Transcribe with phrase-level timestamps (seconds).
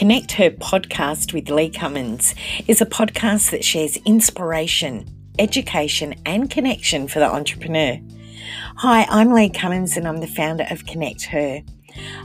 [0.00, 2.34] Connect Her podcast with Lee Cummins
[2.66, 5.06] is a podcast that shares inspiration,
[5.38, 8.00] education, and connection for the entrepreneur.
[8.76, 11.60] Hi, I'm Lee Cummins and I'm the founder of Connect Her.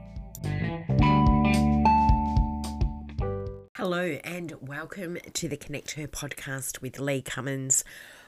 [3.75, 7.83] Hello, and welcome to the Connect Her podcast with Lee Cummins.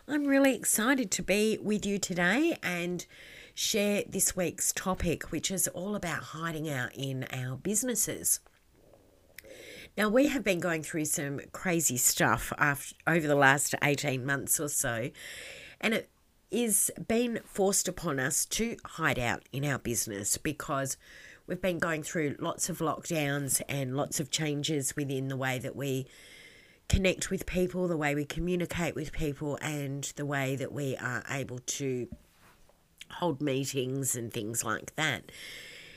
[0.08, 3.06] I'm really excited to be with you today and
[3.54, 8.40] share this week's topic, which is all about hiding out in our businesses.
[9.96, 14.60] Now, we have been going through some crazy stuff after, over the last 18 months
[14.60, 15.12] or so,
[15.80, 16.10] and it
[16.50, 20.98] is been forced upon us to hide out in our business because
[21.46, 25.76] we've been going through lots of lockdowns and lots of changes within the way that
[25.76, 26.08] we
[26.90, 31.24] connect with people, the way we communicate with people, and the way that we are
[31.30, 32.08] able to
[33.12, 35.32] hold meetings and things like that.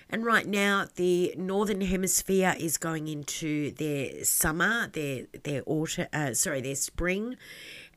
[0.08, 6.32] And right now, the northern hemisphere is going into their summer, their their autumn, uh,
[6.32, 7.36] sorry, their spring,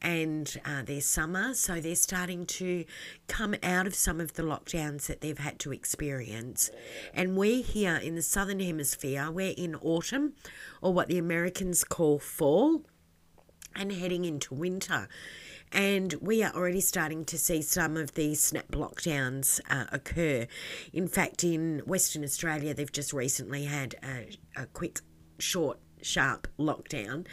[0.02, 1.54] and uh, their summer.
[1.54, 2.86] So they're starting to
[3.28, 6.72] come out of some of the lockdowns that they've had to experience.
[7.14, 10.34] And we're here in the southern hemisphere, we're in autumn,
[10.82, 12.82] or what the Americans call fall,
[13.76, 15.08] and heading into winter.
[15.72, 20.48] And we are already starting to see some of these snap lockdowns uh, occur.
[20.94, 24.30] In fact, in Western Australia, they've just recently had a,
[24.62, 25.00] a quick,
[25.38, 27.26] short, sharp lockdown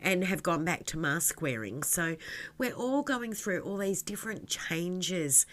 [0.00, 1.82] and have gone back to mask wearing.
[1.82, 2.16] So
[2.58, 5.46] we're all going through all these different changes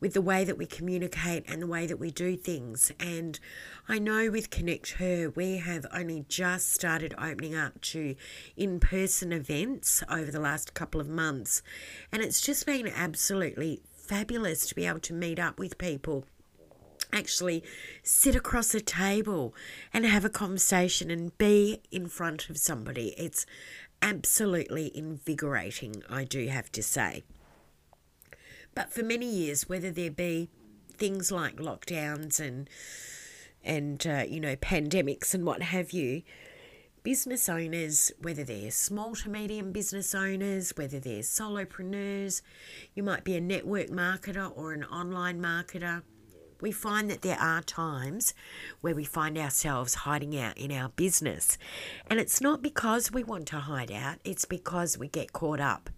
[0.00, 2.90] with the way that we communicate and the way that we do things.
[2.98, 3.38] And
[3.88, 8.16] I know with Connect Her, we have only just started opening up to
[8.56, 11.62] in person events over the last couple of months.
[12.10, 16.24] And it's just been absolutely fabulous to be able to meet up with people
[17.12, 17.62] actually
[18.02, 19.54] sit across a table
[19.92, 23.14] and have a conversation and be in front of somebody.
[23.18, 23.46] It's
[24.02, 27.24] absolutely invigorating, I do have to say.
[28.80, 30.48] But for many years, whether there be
[30.96, 32.66] things like lockdowns and
[33.62, 36.22] and uh, you know pandemics and what have you,
[37.02, 42.40] business owners, whether they're small to medium business owners, whether they're solopreneurs,
[42.94, 46.02] you might be a network marketer or an online marketer.
[46.62, 48.32] We find that there are times
[48.80, 51.58] where we find ourselves hiding out in our business.
[52.06, 55.90] And it's not because we want to hide out, it's because we get caught up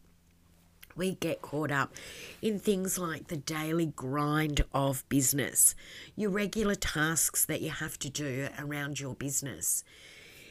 [0.96, 1.94] we get caught up
[2.40, 5.74] in things like the daily grind of business,
[6.16, 9.84] your regular tasks that you have to do around your business.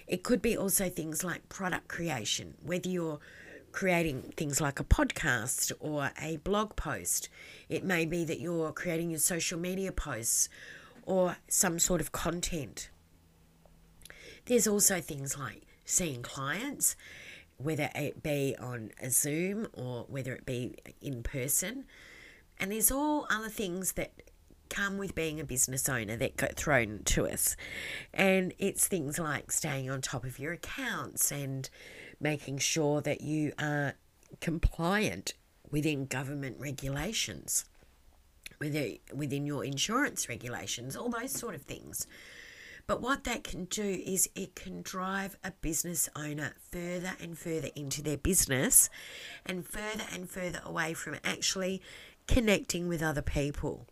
[0.07, 3.19] It could be also things like product creation, whether you're
[3.71, 7.29] creating things like a podcast or a blog post.
[7.69, 10.49] It may be that you're creating your social media posts
[11.05, 12.89] or some sort of content.
[14.45, 16.95] There's also things like seeing clients
[17.63, 21.85] whether it be on a Zoom or whether it be in person.
[22.59, 24.11] And there's all other things that
[24.69, 27.55] come with being a business owner that get thrown to us.
[28.13, 31.69] And it's things like staying on top of your accounts and
[32.19, 33.95] making sure that you are
[34.39, 35.33] compliant
[35.69, 37.65] within government regulations,
[38.59, 42.07] within your insurance regulations, all those sort of things.
[42.91, 47.69] But what that can do is it can drive a business owner further and further
[47.73, 48.89] into their business
[49.45, 51.81] and further and further away from actually
[52.27, 53.87] connecting with other people.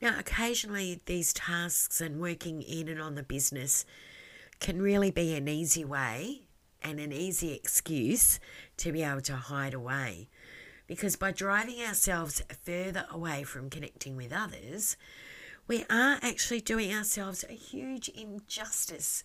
[0.00, 3.84] Now, occasionally, these tasks and working in and on the business
[4.58, 6.48] can really be an easy way
[6.82, 8.40] and an easy excuse
[8.78, 10.28] to be able to hide away.
[10.88, 14.96] Because by driving ourselves further away from connecting with others,
[15.66, 19.24] we are actually doing ourselves a huge injustice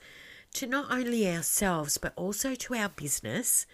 [0.53, 3.65] to not only ourselves but also to our business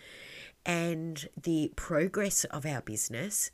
[0.66, 3.52] and the progress of our business.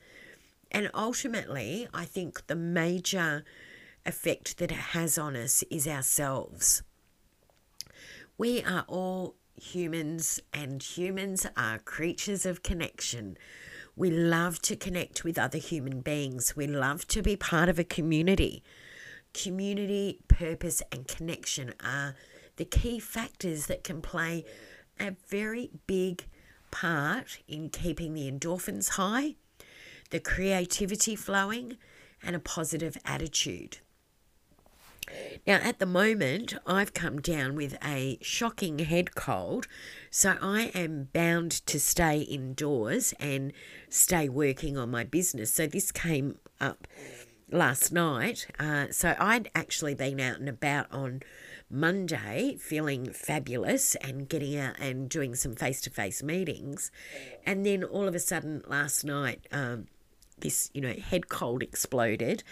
[0.71, 3.43] And ultimately, I think the major
[4.05, 6.83] effect that it has on us is ourselves.
[8.37, 13.37] We are all humans, and humans are creatures of connection.
[13.95, 16.55] We love to connect with other human beings.
[16.55, 18.63] We love to be part of a community.
[19.33, 22.15] Community, purpose, and connection are
[22.57, 24.43] the key factors that can play
[24.99, 26.25] a very big
[26.71, 29.35] part in keeping the endorphins high,
[30.09, 31.77] the creativity flowing,
[32.21, 33.77] and a positive attitude.
[35.47, 39.67] Now, at the moment, I've come down with a shocking head cold,
[40.11, 43.51] so I am bound to stay indoors and
[43.89, 45.51] stay working on my business.
[45.51, 46.87] So, this came up
[47.51, 48.47] last night.
[48.59, 51.21] Uh, so, I'd actually been out and about on
[51.69, 56.91] Monday feeling fabulous and getting out and doing some face to face meetings.
[57.45, 59.87] And then all of a sudden last night, um,
[60.39, 62.43] this, you know, head cold exploded.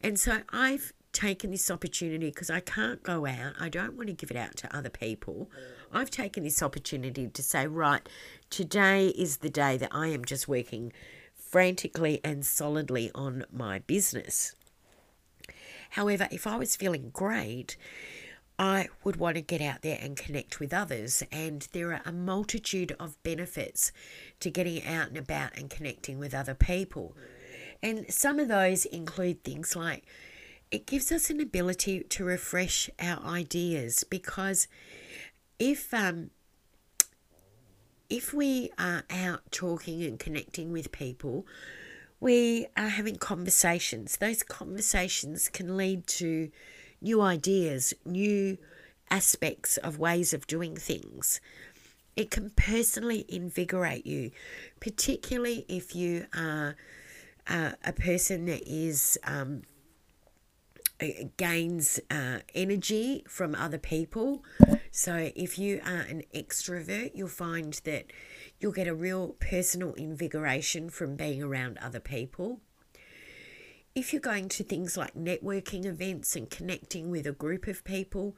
[0.00, 3.54] And so I've taken this opportunity because I can't go out.
[3.60, 5.48] I don't want to give it out to other people.
[5.92, 8.06] I've taken this opportunity to say, right,
[8.50, 10.92] today is the day that I am just working
[11.54, 14.56] frantically and solidly on my business.
[15.90, 17.76] However, if I was feeling great,
[18.58, 21.22] I would want to get out there and connect with others.
[21.30, 23.92] And there are a multitude of benefits
[24.40, 27.16] to getting out and about and connecting with other people.
[27.80, 30.02] And some of those include things like
[30.72, 34.66] it gives us an ability to refresh our ideas because
[35.60, 36.30] if um,
[38.08, 41.46] if we are out talking and connecting with people,
[42.20, 44.16] we are having conversations.
[44.16, 46.50] Those conversations can lead to
[47.00, 48.58] new ideas, new
[49.10, 51.40] aspects of ways of doing things.
[52.16, 54.30] It can personally invigorate you,
[54.80, 56.76] particularly if you are
[57.48, 59.62] uh, a person that is um,
[61.36, 64.44] gains uh, energy from other people.
[64.90, 68.06] So if you are an extrovert, you'll find that
[68.60, 72.60] you'll get a real personal invigoration from being around other people
[73.94, 78.36] if you're going to things like networking events and connecting with a group of people,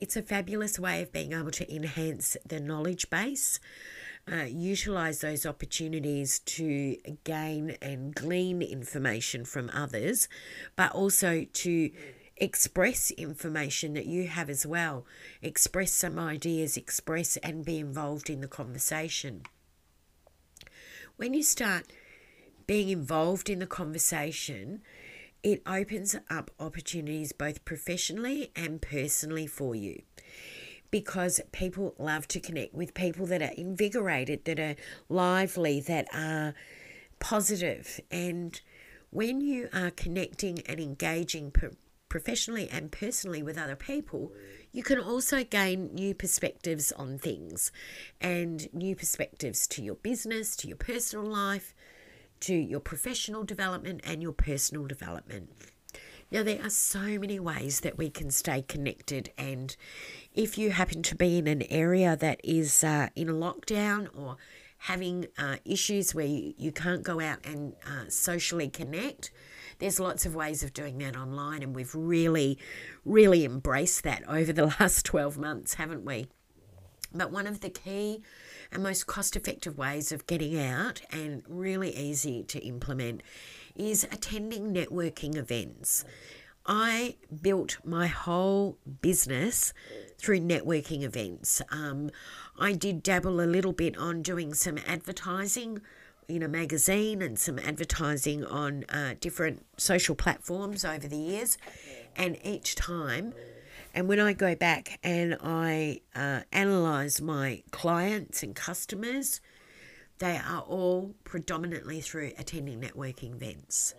[0.00, 3.60] it's a fabulous way of being able to enhance the knowledge base,
[4.30, 10.28] uh, utilize those opportunities to gain and glean information from others,
[10.76, 11.90] but also to
[12.36, 15.06] express information that you have as well,
[15.42, 19.42] express some ideas, express and be involved in the conversation.
[21.16, 21.92] When you start
[22.66, 24.82] being involved in the conversation,
[25.42, 30.02] it opens up opportunities both professionally and personally for you
[30.94, 34.76] because people love to connect with people that are invigorated, that are
[35.08, 36.54] lively, that are
[37.18, 37.98] positive.
[38.12, 38.60] And
[39.10, 41.52] when you are connecting and engaging
[42.08, 44.30] professionally and personally with other people,
[44.70, 47.72] you can also gain new perspectives on things
[48.20, 51.74] and new perspectives to your business, to your personal life,
[52.38, 55.50] to your professional development and your personal development.
[56.34, 59.76] Now, there are so many ways that we can stay connected, and
[60.34, 64.36] if you happen to be in an area that is uh, in a lockdown or
[64.78, 69.30] having uh, issues where you, you can't go out and uh, socially connect,
[69.78, 72.58] there's lots of ways of doing that online, and we've really,
[73.04, 76.26] really embraced that over the last 12 months, haven't we?
[77.14, 78.22] But one of the key
[78.72, 83.22] and most cost effective ways of getting out and really easy to implement
[83.74, 86.04] is attending networking events.
[86.66, 89.74] I built my whole business
[90.18, 91.60] through networking events.
[91.70, 92.10] Um,
[92.58, 95.82] I did dabble a little bit on doing some advertising
[96.26, 101.58] in a magazine and some advertising on uh, different social platforms over the years.
[102.16, 103.34] And each time
[103.94, 109.40] and when I go back and I uh, analyze my clients and customers,
[110.18, 113.94] they are all predominantly through attending networking events.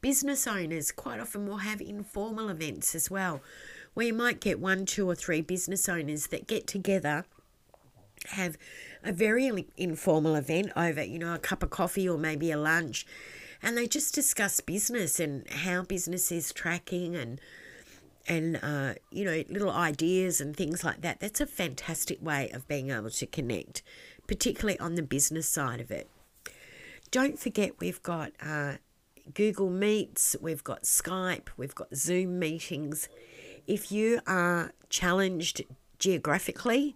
[0.00, 3.40] Business owners quite often will have informal events as well,
[3.94, 7.24] where you might get one, two, or three business owners that get together,
[8.26, 8.56] have
[9.02, 13.06] a very informal event over, you know, a cup of coffee or maybe a lunch,
[13.62, 17.40] and they just discuss business and how business is tracking and
[18.28, 22.68] and uh, you know little ideas and things like that that's a fantastic way of
[22.68, 23.82] being able to connect
[24.28, 26.08] particularly on the business side of it
[27.10, 28.74] don't forget we've got uh,
[29.34, 33.08] google meets we've got skype we've got zoom meetings
[33.66, 35.62] if you are challenged
[35.98, 36.94] geographically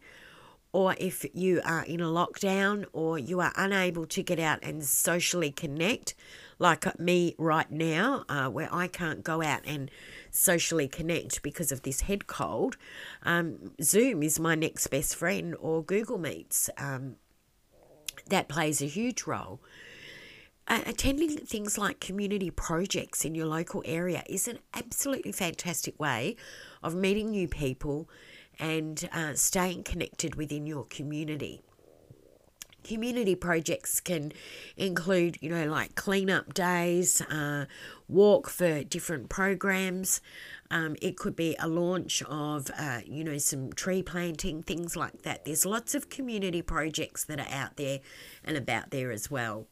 [0.74, 4.84] or if you are in a lockdown or you are unable to get out and
[4.84, 6.14] socially connect
[6.58, 9.90] like me right now uh, where i can't go out and
[10.32, 12.76] socially connect because of this head cold,
[13.22, 16.70] um, Zoom is my next best friend or Google Meets.
[16.78, 17.16] Um,
[18.32, 19.60] that plays a huge role.
[20.68, 26.36] Attending things like community projects in your local area is an absolutely fantastic way
[26.82, 28.08] of meeting new people
[28.58, 31.60] and uh, staying connected within your community.
[32.84, 34.32] Community projects can
[34.76, 37.66] include, you know, like cleanup days, uh,
[38.08, 40.20] walk for different programs.
[40.70, 45.22] Um, it could be a launch of, uh, you know, some tree planting, things like
[45.22, 45.44] that.
[45.44, 48.00] There's lots of community projects that are out there
[48.44, 49.66] and about there as well.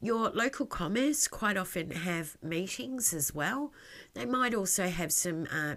[0.00, 3.72] Your local commerce quite often have meetings as well.
[4.14, 5.76] They might also have some uh,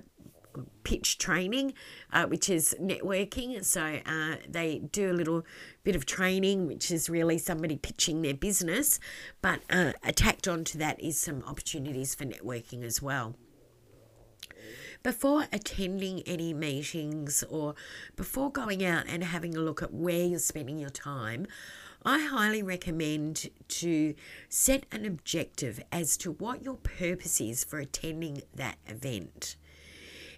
[0.84, 1.74] pitch training,
[2.12, 3.64] uh, which is networking.
[3.64, 5.46] So uh, they do a little
[5.84, 9.00] bit of training, which is really somebody pitching their business.
[9.42, 13.36] But uh, tacked onto that is some opportunities for networking as well.
[15.02, 17.74] Before attending any meetings or
[18.18, 21.48] before going out and having a look at where you're spending your time,
[22.04, 24.14] I highly recommend to
[24.50, 29.56] set an objective as to what your purpose is for attending that event.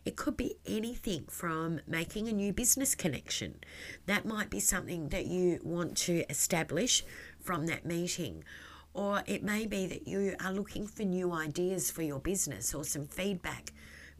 [0.03, 3.59] It could be anything from making a new business connection.
[4.07, 7.03] That might be something that you want to establish
[7.39, 8.43] from that meeting.
[8.93, 12.83] Or it may be that you are looking for new ideas for your business or
[12.83, 13.71] some feedback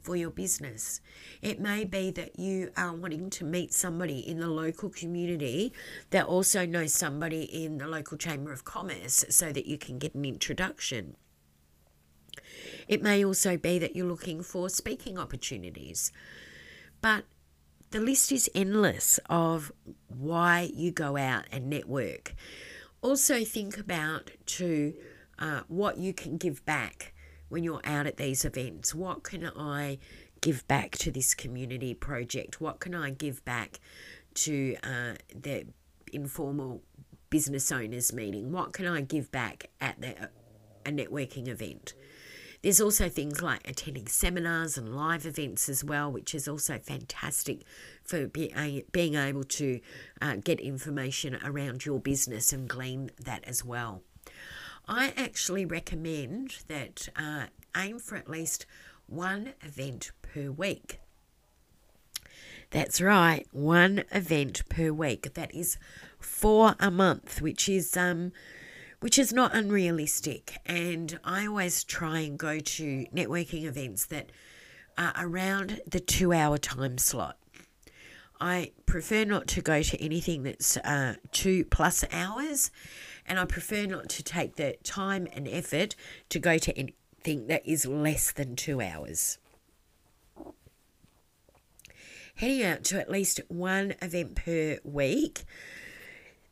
[0.02, 1.02] for your business.
[1.42, 5.74] It may be that you are wanting to meet somebody in the local community
[6.12, 10.16] that also knows somebody in the local Chamber of Commerce so that you can get
[10.16, 11.16] an introduction.
[12.88, 16.12] It may also be that you're looking for speaking opportunities.
[17.02, 17.26] But
[17.92, 19.72] the list is endless of
[20.08, 22.36] why you go out and network.
[23.02, 24.94] Also, think about to
[25.40, 27.14] uh, what you can give back
[27.50, 28.96] when you're out at these events.
[28.96, 29.98] What can I
[30.40, 32.62] give back to this community project?
[32.62, 33.80] What can I give back
[34.36, 35.66] to uh, the
[36.14, 36.82] informal
[37.30, 38.52] business owners meeting?
[38.52, 40.30] What can I give back at the,
[40.86, 41.94] a networking event?
[42.62, 47.64] There's also things like attending seminars and live events as well, which is also fantastic
[48.04, 49.80] for be, being able to
[50.22, 54.04] uh, get information around your business and glean that as well.
[54.88, 58.68] I actually recommend that uh, aim for at least
[59.08, 61.00] one event per week.
[62.70, 65.34] That's right, one event per week.
[65.34, 65.78] That is
[66.20, 68.32] four a month, which is um,
[69.02, 70.58] which is not unrealistic.
[70.66, 74.32] And I always try and go to networking events that
[74.98, 77.38] are around the two hour time slot.
[78.40, 82.72] I prefer not to go to anything that's uh, two plus hours,
[83.28, 85.96] and I prefer not to take the time and effort
[86.30, 89.38] to go to anything that is less than two hours.
[92.36, 95.44] Heading out to at least one event per week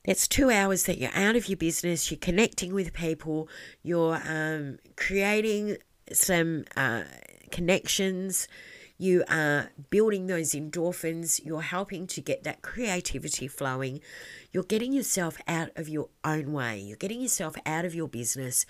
[0.09, 3.47] that's two hours that you're out of your business, you're connecting with people,
[3.83, 5.77] you're um, creating
[6.11, 7.03] some uh,
[7.51, 8.47] connections,
[8.97, 14.01] you are building those endorphins, you're helping to get that creativity flowing,
[14.51, 18.65] you're getting yourself out of your own way, you're getting yourself out of your business,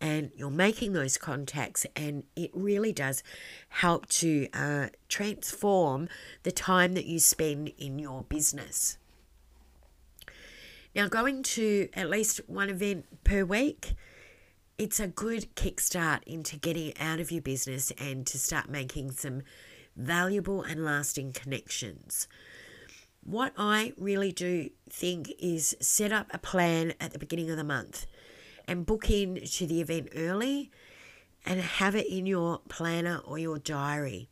[0.00, 3.22] and you're making those contacts, and it really does
[3.68, 6.08] help to uh, transform
[6.42, 8.98] the time that you spend in your business.
[10.94, 13.94] Now, going to at least one event per week,
[14.76, 19.42] it's a good kickstart into getting out of your business and to start making some
[19.96, 22.26] valuable and lasting connections.
[23.22, 27.64] What I really do think is set up a plan at the beginning of the
[27.64, 28.06] month
[28.66, 30.72] and book in to the event early
[31.46, 34.28] and have it in your planner or your diary.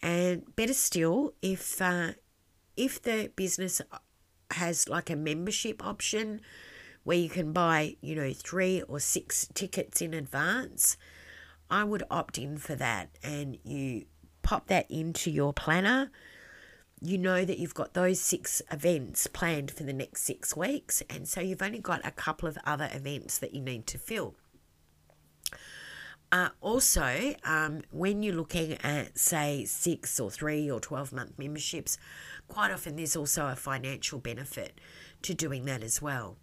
[0.00, 2.12] And better still, if uh,
[2.76, 3.80] if the business
[4.54, 6.40] has like a membership option
[7.04, 10.96] where you can buy, you know, three or six tickets in advance.
[11.70, 14.04] I would opt in for that and you
[14.42, 16.10] pop that into your planner.
[17.00, 21.26] You know that you've got those six events planned for the next six weeks, and
[21.26, 24.36] so you've only got a couple of other events that you need to fill.
[26.32, 31.98] Uh, also, um, when you're looking at, say, six or three or 12 month memberships,
[32.48, 34.80] quite often there's also a financial benefit
[35.20, 36.38] to doing that as well.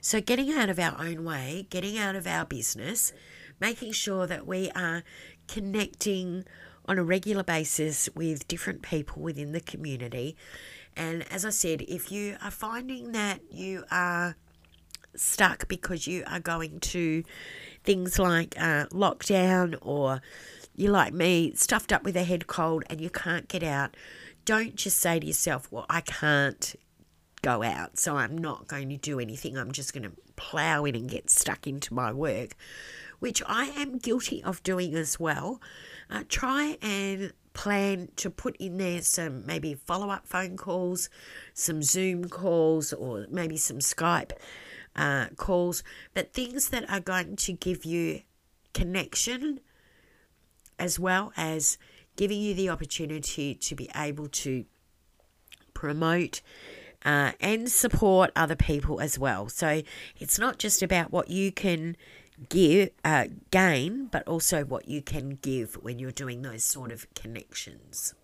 [0.00, 3.12] So, getting out of our own way, getting out of our business,
[3.60, 5.04] making sure that we are
[5.46, 6.44] connecting
[6.86, 10.36] on a regular basis with different people within the community.
[10.96, 14.36] And as I said, if you are finding that you are
[15.14, 17.22] stuck because you are going to
[17.84, 20.20] things like uh, lockdown or
[20.74, 23.96] you're like me, stuffed up with a head cold and you can't get out,
[24.44, 26.74] don't just say to yourself, well, I can't
[27.42, 29.58] go out, so I'm not going to do anything.
[29.58, 32.54] I'm just going to plow in and get stuck into my work.
[33.22, 35.60] which I am guilty of doing as well,
[36.10, 41.08] uh, try and plan to put in there some maybe follow up phone calls,
[41.54, 44.32] some Zoom calls, or maybe some Skype
[44.96, 45.82] uh, calls,
[46.14, 48.22] but things that are going to give you
[48.74, 49.60] connection
[50.78, 51.78] as well as
[52.16, 54.64] giving you the opportunity to be able to
[55.74, 56.42] promote
[57.04, 59.48] uh, and support other people as well.
[59.48, 59.82] So
[60.18, 61.96] it's not just about what you can
[62.48, 67.12] give uh, gain, but also what you can give when you're doing those sort of
[67.14, 68.14] connections.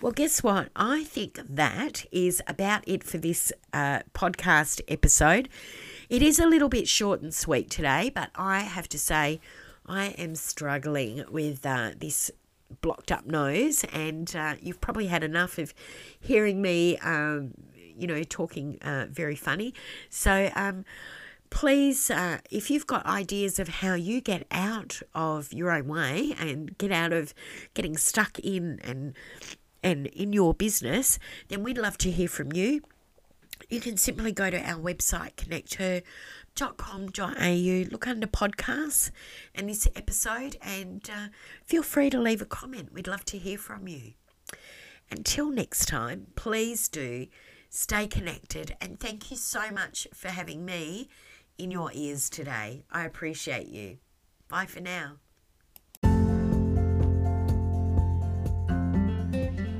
[0.00, 0.68] Well, guess what?
[0.76, 5.48] I think that is about it for this uh, podcast episode.
[6.08, 9.40] It is a little bit short and sweet today, but I have to say,
[9.86, 12.30] I am struggling with uh, this
[12.80, 15.74] blocked up nose, and uh, you've probably had enough of
[16.20, 19.74] hearing me, um, you know, talking uh, very funny.
[20.10, 20.84] So, um,
[21.50, 26.34] please, uh, if you've got ideas of how you get out of your own way
[26.38, 27.34] and get out of
[27.74, 29.14] getting stuck in and
[29.82, 31.18] and in your business,
[31.48, 32.82] then we'd love to hear from you.
[33.68, 39.10] You can simply go to our website, connecther.com.au, look under podcasts
[39.54, 41.28] and this episode, and uh,
[41.64, 42.92] feel free to leave a comment.
[42.92, 44.12] We'd love to hear from you.
[45.10, 47.26] Until next time, please do
[47.70, 51.08] stay connected and thank you so much for having me
[51.58, 52.84] in your ears today.
[52.90, 53.98] I appreciate you.
[54.48, 55.16] Bye for now.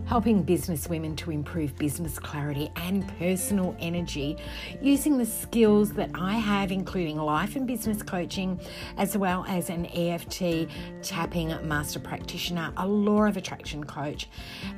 [0.08, 4.38] Helping business women to improve business clarity and personal energy
[4.80, 8.58] using the skills that I have, including life and business coaching,
[8.96, 10.66] as well as an EFT
[11.02, 14.30] tapping master practitioner, a law of attraction coach.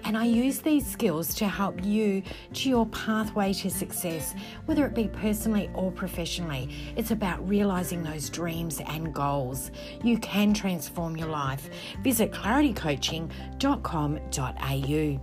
[0.04, 4.34] And I use these skills to help you to your pathway to success,
[4.66, 6.74] whether it be personally or professionally.
[6.96, 9.70] It's about realizing those dreams and goals.
[10.02, 11.70] You can transform your life.
[12.02, 15.19] Visit claritycoaching.com.au.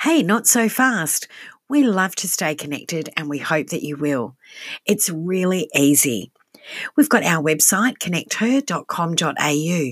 [0.00, 1.26] Hey, not so fast.
[1.68, 4.36] We love to stay connected and we hope that you will.
[4.86, 6.30] It's really easy.
[6.96, 9.90] We've got our website, connecther.com.au.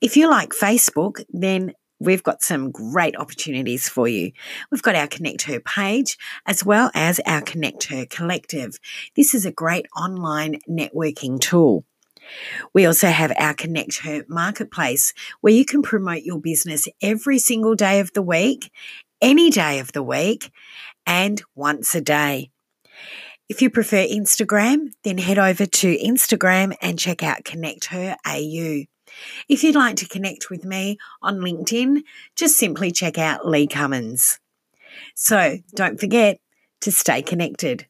[0.00, 4.32] If you like Facebook, then we've got some great opportunities for you.
[4.70, 8.78] We've got our Connect Her page as well as our Connect Her collective.
[9.14, 11.84] This is a great online networking tool.
[12.72, 17.74] We also have our Connect Her marketplace where you can promote your business every single
[17.74, 18.72] day of the week,
[19.20, 20.50] any day of the week,
[21.06, 22.50] and once a day.
[23.48, 28.84] If you prefer Instagram, then head over to Instagram and check out Connect Her AU.
[29.48, 32.02] If you'd like to connect with me on LinkedIn,
[32.36, 34.40] just simply check out Lee Cummins.
[35.14, 36.38] So don't forget
[36.80, 37.86] to stay connected.